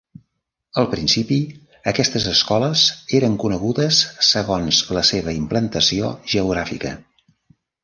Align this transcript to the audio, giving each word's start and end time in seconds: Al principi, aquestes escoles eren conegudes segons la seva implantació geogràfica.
Al 0.83 0.85
principi, 0.93 1.35
aquestes 1.91 2.25
escoles 2.31 2.87
eren 3.19 3.37
conegudes 3.45 4.01
segons 4.31 4.81
la 5.01 5.07
seva 5.13 5.37
implantació 5.43 6.13
geogràfica. 6.35 6.99